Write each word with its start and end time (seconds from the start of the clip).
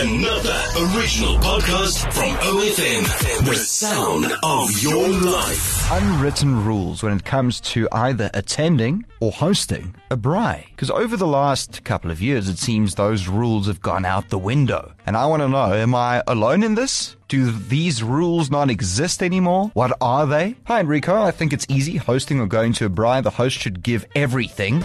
Another 0.00 0.62
original 0.94 1.34
podcast 1.38 2.12
from 2.12 2.32
OFM. 2.36 3.44
The 3.44 3.56
sound 3.56 4.26
of 4.44 4.80
your 4.80 5.08
life. 5.08 5.90
unwritten 5.90 6.64
rules 6.64 7.02
when 7.02 7.16
it 7.16 7.24
comes 7.24 7.60
to 7.60 7.88
either 7.90 8.30
attending 8.32 9.04
or 9.18 9.32
hosting 9.32 9.96
a 10.12 10.16
braai. 10.16 10.66
Because 10.70 10.92
over 10.92 11.16
the 11.16 11.26
last 11.26 11.82
couple 11.82 12.12
of 12.12 12.22
years, 12.22 12.48
it 12.48 12.58
seems 12.58 12.94
those 12.94 13.26
rules 13.26 13.66
have 13.66 13.80
gone 13.80 14.04
out 14.04 14.28
the 14.28 14.38
window. 14.38 14.92
And 15.04 15.16
I 15.16 15.26
want 15.26 15.42
to 15.42 15.48
know, 15.48 15.72
am 15.72 15.96
I 15.96 16.22
alone 16.28 16.62
in 16.62 16.76
this? 16.76 17.16
Do 17.26 17.50
these 17.50 18.00
rules 18.00 18.52
not 18.52 18.70
exist 18.70 19.20
anymore? 19.20 19.72
What 19.74 19.96
are 20.00 20.26
they? 20.26 20.54
Hi, 20.66 20.78
Enrico. 20.78 21.20
I 21.20 21.32
think 21.32 21.52
it's 21.52 21.66
easy. 21.68 21.96
Hosting 21.96 22.38
or 22.38 22.46
going 22.46 22.72
to 22.74 22.86
a 22.86 22.90
braai, 22.90 23.24
the 23.24 23.30
host 23.30 23.58
should 23.58 23.82
give 23.82 24.06
everything. 24.14 24.84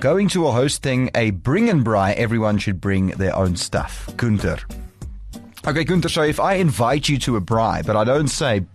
Going 0.00 0.28
to 0.28 0.44
or 0.44 0.52
hosting 0.52 1.10
a 1.14 1.30
bring 1.30 1.70
and 1.70 1.82
braai, 1.84 2.14
everyone 2.16 2.58
should 2.58 2.82
bring 2.82 3.08
their 3.08 3.34
own 3.34 3.56
stuff. 3.56 4.10
Gunther. 4.18 4.58
Okay, 5.66 5.84
Gunther, 5.84 6.10
so 6.10 6.22
if 6.22 6.38
I 6.38 6.54
invite 6.54 7.08
you 7.08 7.18
to 7.20 7.36
a 7.36 7.40
braai, 7.40 7.84
but 7.84 7.96
I 7.96 8.04
don't 8.04 8.28
say 8.28 8.66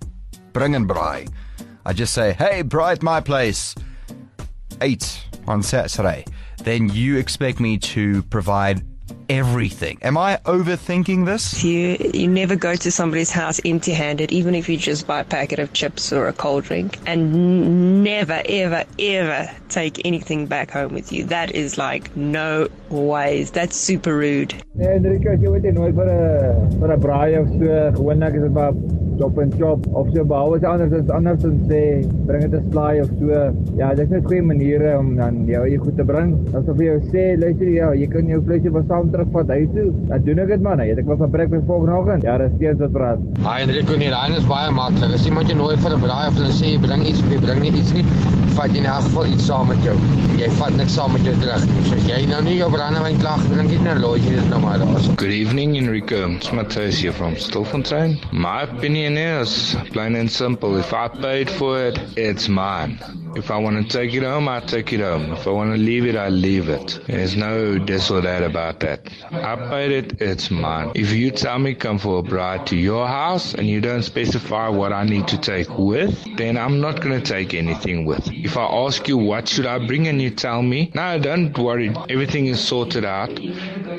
bring 0.52 0.74
and 0.74 0.90
braai, 0.90 1.32
I 1.86 1.94
just 1.94 2.16
say, 2.16 2.34
hey, 2.34 2.64
braai 2.64 2.94
at 2.94 3.04
my 3.04 3.22
place, 3.22 3.76
eight 4.82 5.24
on 5.48 5.62
Saturday, 5.62 6.26
then 6.64 6.90
you 6.90 7.18
expect 7.18 7.60
me 7.60 7.78
to 7.78 8.24
provide 8.24 8.84
everything. 9.32 9.98
Am 10.02 10.18
I 10.18 10.40
overthinking 10.46 11.26
this? 11.26 11.64
You 11.64 11.98
you 12.14 12.28
never 12.28 12.56
go 12.56 12.76
to 12.76 12.92
somebody's 12.92 13.32
house 13.32 13.62
empty-handed, 13.64 14.32
even 14.32 14.56
if 14.56 14.68
you 14.68 14.78
just 14.78 15.08
buy 15.08 15.22
a 15.22 15.24
packet 15.24 15.60
of 15.60 15.72
chips 15.74 16.12
or 16.12 16.28
a 16.28 16.34
cold 16.34 16.66
drink, 16.66 17.00
and 17.06 18.04
never, 18.04 18.42
ever, 18.46 18.84
ever 19.00 19.50
take 19.70 20.06
anything 20.06 20.48
back 20.48 20.72
home 20.72 20.94
with 20.94 21.12
you. 21.14 21.24
That 21.24 21.56
is 21.56 21.78
like 21.78 22.16
no 22.16 22.68
ways. 22.90 23.52
That's 23.52 23.78
super 23.78 24.18
rude. 24.18 24.54
Nee, 24.76 24.96
Enrico, 24.96 25.32
jy 25.36 25.50
weet 25.52 25.74
nooit 25.76 25.96
vir 25.96 26.12
'n 26.12 26.80
vir 26.80 26.92
'n 26.92 27.00
braai 27.00 27.32
of 27.40 27.48
so, 27.48 27.80
gewoonlik 28.00 28.36
is 28.36 28.42
dit 28.42 28.54
maar 28.54 28.74
chop 29.20 29.38
en 29.38 29.52
chop 29.58 29.88
of 29.94 30.08
so 30.14 30.24
behalwe 30.24 30.58
as 30.58 30.64
anders 30.64 30.94
is 31.00 31.10
anders 31.10 31.42
dan 31.44 31.58
sê 31.70 31.82
bring 32.28 32.50
dit 32.50 32.60
'n 32.60 32.72
slaai 32.72 33.02
of 33.02 33.10
so. 33.20 33.40
Ja, 33.78 33.94
dis 33.94 34.10
net 34.10 34.26
goeie 34.26 34.42
maniere 34.42 34.98
om 34.98 35.16
dan 35.16 35.46
jou 35.48 35.64
eie 35.66 35.78
goed 35.78 35.96
te 35.98 36.04
bring. 36.04 36.36
As 36.54 36.68
of 36.68 36.78
jy 36.78 36.98
sê, 37.14 37.24
luister 37.40 37.68
ja, 37.68 37.92
jy 37.94 38.08
kan 38.08 38.28
jou 38.28 38.42
vleisie 38.46 38.72
van 38.72 38.86
saam 38.88 39.12
terugvat 39.12 39.48
huis 39.48 39.70
toe. 39.76 39.90
Dan 40.08 40.24
doen 40.26 40.40
ek 40.40 40.48
dit 40.48 40.62
man. 40.62 40.80
Jy 40.80 40.90
het 40.90 41.00
ek 41.00 41.06
wil 41.06 41.18
van 41.18 41.30
breakfast 41.38 41.66
volgende 41.68 41.96
oggend. 42.00 42.24
Ja, 42.24 42.38
dis 42.38 42.52
steeds 42.56 42.80
wat 42.80 42.92
praat. 42.92 43.20
Hi 43.48 43.58
Enrico, 43.66 43.98
nee, 43.98 44.10
daai 44.10 44.38
is 44.38 44.48
baie 44.48 44.72
maklik. 44.72 45.14
As 45.14 45.26
iemand 45.26 45.48
jou 45.48 45.58
nooi 45.58 45.76
vir 45.78 45.92
'n 45.96 46.02
braai 46.02 46.28
of 46.28 46.36
hulle 46.40 46.54
sê 46.60 46.66
jy 46.76 46.80
bring 46.80 47.02
iets, 47.06 47.20
of 47.20 47.30
jy 47.32 47.40
bring 47.40 47.60
nie 47.62 47.72
iets 47.72 47.94
nie, 47.94 48.06
vat 48.58 48.70
jy 48.74 48.78
in 48.84 48.86
elk 48.86 49.04
geval 49.08 49.26
iets 49.26 49.46
saam 49.46 49.68
met 49.68 49.82
jou. 49.84 49.96
Jy 50.42 50.50
vat 50.60 50.74
niks 50.76 50.94
saam 50.94 51.12
met 51.14 51.24
jou 51.24 51.36
terug. 51.42 51.66
nie. 51.66 51.84
So 51.90 51.96
as 51.96 52.06
jy 52.08 52.26
nou 52.28 52.42
nie 52.42 52.58
jou 52.58 52.70
brandewyn 52.72 53.20
klaar 53.20 53.40
drink 53.50 53.70
nie, 53.70 53.80
dan 53.84 54.00
los 54.02 54.20
jy 54.26 54.36
dit 54.36 54.50
nou 54.50 54.60
maar 54.62 54.78
daar. 54.80 55.00
So. 55.00 55.14
Good 55.18 55.32
evening, 55.32 55.76
Enrico. 55.78 56.20
It's 56.36 56.52
Matthias 56.52 57.00
here 57.02 57.14
from 57.14 57.36
Stilfontein. 57.36 58.18
My 58.32 58.64
opinion 58.64 59.01
is 59.06 59.76
plain 59.92 60.16
and 60.16 60.32
simple. 60.32 60.78
If 60.78 60.94
I 60.94 61.08
paid 61.08 61.50
for 61.50 61.82
it, 61.84 61.98
it's 62.18 62.48
mine. 62.48 63.00
If 63.36 63.50
I 63.50 63.58
want 63.58 63.82
to 63.82 63.98
take 63.98 64.14
it 64.14 64.24
home, 64.24 64.50
I 64.50 64.60
take 64.60 64.92
it 64.92 65.00
home. 65.00 65.32
If 65.32 65.48
I 65.48 65.52
want 65.52 65.72
to 65.72 65.78
leave 65.78 66.06
it, 66.06 66.16
I 66.16 66.30
leave 66.30 66.68
it. 66.68 67.00
There's 67.08 67.36
no 67.38 67.80
this 67.80 68.12
or 68.12 68.20
that 68.22 68.44
about 68.44 68.82
that. 68.82 69.08
I 69.32 69.56
paid 69.56 69.92
it, 69.92 70.22
it's 70.22 70.52
mine. 70.52 70.92
If 70.96 71.14
you 71.14 71.32
tell 71.32 71.58
me 71.58 71.74
come 71.74 71.98
for 71.98 72.20
a 72.20 72.24
braai 72.24 72.66
to 72.66 72.76
your 72.76 73.08
house 73.08 73.54
and 73.54 73.68
you 73.68 73.80
don't 73.80 74.04
specify 74.04 74.68
what 74.68 74.92
I 74.92 75.04
need 75.06 75.28
to 75.30 75.38
take 75.38 75.70
with, 75.78 76.14
then 76.38 76.58
I'm 76.58 76.82
not 76.82 77.00
going 77.02 77.20
to 77.22 77.26
take 77.26 77.54
anything 77.54 78.06
with. 78.06 78.28
If 78.32 78.58
I 78.58 78.66
ask 78.66 79.08
you 79.08 79.18
what 79.18 79.48
should 79.48 79.66
I 79.66 79.80
bring 79.86 80.08
and 80.08 80.22
you 80.22 80.30
tell 80.30 80.62
me, 80.62 80.92
no, 80.94 81.18
don't 81.18 81.58
worry, 81.58 81.96
everything 82.10 82.48
is 82.48 82.60
sorted 82.60 83.06
out, 83.06 83.40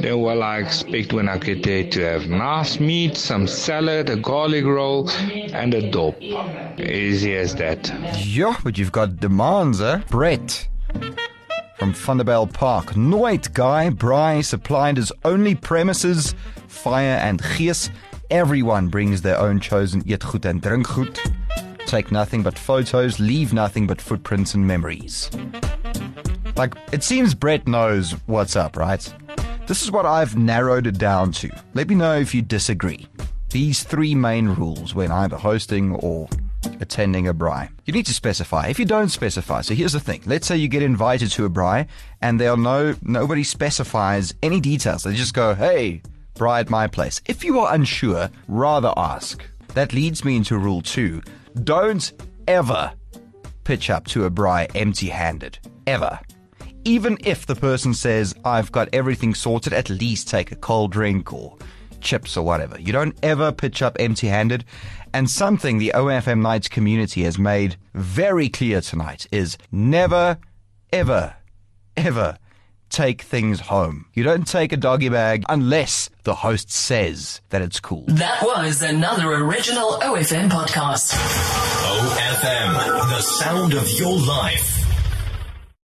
then 0.00 0.20
well, 0.20 0.42
I 0.42 0.58
expect 0.58 1.12
when 1.12 1.28
I 1.28 1.38
get 1.38 1.62
there 1.62 1.88
to 1.90 2.00
have 2.00 2.28
nice 2.28 2.80
meat, 2.80 3.16
some 3.16 3.46
salad, 3.46 4.10
a 4.10 4.16
garlic 4.16 4.64
roll, 4.64 5.10
and 5.10 5.74
a 5.74 5.90
dop. 5.90 6.20
Easy 6.78 7.36
as 7.36 7.54
that. 7.56 7.92
Yeah, 8.24 8.56
but 8.64 8.78
you've 8.78 8.92
got 8.92 9.18
demands, 9.18 9.80
eh? 9.80 10.02
Brett 10.08 10.68
from 11.82 11.92
Thunderbell 11.92 12.52
Park. 12.52 12.94
Nooit 12.94 13.52
guy, 13.54 13.90
Braai 13.90 14.44
supplied 14.44 14.96
his 14.96 15.12
only 15.24 15.56
premises, 15.56 16.34
fire 16.68 17.16
and 17.16 17.42
gees. 17.56 17.90
Everyone 18.30 18.86
brings 18.86 19.20
their 19.22 19.36
own 19.38 19.58
chosen 19.58 20.02
eetgoed 20.04 20.44
and 20.44 20.62
drinkgoed. 20.62 21.18
Take 21.86 22.12
nothing 22.12 22.42
but 22.42 22.56
photos, 22.56 23.18
leave 23.18 23.52
nothing 23.52 23.88
but 23.88 24.00
footprints 24.00 24.54
and 24.54 24.64
memories. 24.64 25.28
Like, 26.56 26.74
it 26.92 27.02
seems 27.02 27.34
Brett 27.34 27.66
knows 27.66 28.12
what's 28.26 28.54
up, 28.54 28.76
right? 28.76 29.12
This 29.72 29.84
is 29.84 29.90
what 29.90 30.04
I've 30.04 30.36
narrowed 30.36 30.86
it 30.86 30.98
down 30.98 31.32
to. 31.32 31.48
Let 31.72 31.88
me 31.88 31.94
know 31.94 32.14
if 32.18 32.34
you 32.34 32.42
disagree. 32.42 33.08
These 33.48 33.84
three 33.84 34.14
main 34.14 34.48
rules 34.48 34.94
when 34.94 35.10
either 35.10 35.38
hosting 35.38 35.94
or 35.94 36.28
attending 36.82 37.26
a 37.26 37.32
braai. 37.32 37.70
You 37.86 37.94
need 37.94 38.04
to 38.04 38.12
specify. 38.12 38.66
If 38.66 38.78
you 38.78 38.84
don't 38.84 39.08
specify, 39.08 39.62
so 39.62 39.72
here's 39.72 39.94
the 39.94 39.98
thing. 39.98 40.20
Let's 40.26 40.46
say 40.46 40.58
you 40.58 40.68
get 40.68 40.82
invited 40.82 41.30
to 41.30 41.46
a 41.46 41.48
braai 41.48 41.86
and 42.20 42.38
there 42.38 42.50
are 42.50 42.56
no 42.58 42.94
nobody 43.00 43.42
specifies 43.42 44.34
any 44.42 44.60
details. 44.60 45.04
They 45.04 45.14
just 45.14 45.32
go, 45.32 45.54
"Hey, 45.54 46.02
braai 46.34 46.60
at 46.60 46.68
my 46.68 46.86
place." 46.86 47.22
If 47.24 47.42
you 47.42 47.58
are 47.60 47.74
unsure, 47.74 48.28
rather 48.48 48.92
ask. 48.94 49.42
That 49.68 49.94
leads 49.94 50.22
me 50.22 50.36
into 50.36 50.58
rule 50.58 50.82
2. 50.82 51.22
Don't 51.64 52.12
ever 52.46 52.92
pitch 53.64 53.88
up 53.88 54.06
to 54.08 54.26
a 54.26 54.30
braai 54.30 54.70
empty-handed. 54.74 55.60
Ever. 55.86 56.18
Even 56.84 57.16
if 57.24 57.46
the 57.46 57.54
person 57.54 57.94
says, 57.94 58.34
I've 58.44 58.72
got 58.72 58.88
everything 58.92 59.34
sorted, 59.34 59.72
at 59.72 59.88
least 59.88 60.28
take 60.28 60.50
a 60.50 60.56
cold 60.56 60.92
drink 60.92 61.32
or 61.32 61.56
chips 62.00 62.36
or 62.36 62.44
whatever. 62.44 62.80
You 62.80 62.92
don't 62.92 63.16
ever 63.22 63.52
pitch 63.52 63.82
up 63.82 63.96
empty 64.00 64.26
handed. 64.26 64.64
And 65.14 65.30
something 65.30 65.78
the 65.78 65.92
OFM 65.94 66.40
Nights 66.40 66.68
community 66.68 67.22
has 67.22 67.38
made 67.38 67.76
very 67.94 68.48
clear 68.48 68.80
tonight 68.80 69.26
is 69.30 69.56
never, 69.70 70.38
ever, 70.92 71.36
ever 71.96 72.38
take 72.90 73.22
things 73.22 73.60
home. 73.60 74.06
You 74.14 74.24
don't 74.24 74.46
take 74.46 74.72
a 74.72 74.76
doggy 74.76 75.08
bag 75.08 75.44
unless 75.48 76.10
the 76.24 76.34
host 76.34 76.70
says 76.70 77.40
that 77.50 77.62
it's 77.62 77.80
cool. 77.80 78.04
That 78.08 78.42
was 78.42 78.82
another 78.82 79.32
original 79.32 79.98
OFM 80.02 80.50
podcast. 80.50 81.12
OFM, 81.84 82.74
the 83.08 83.22
sound 83.22 83.74
of 83.74 83.90
your 83.92 84.18
life. 84.18 84.81